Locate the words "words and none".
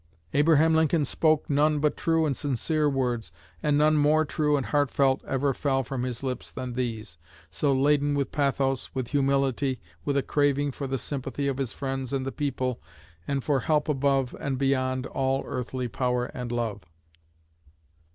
2.89-3.97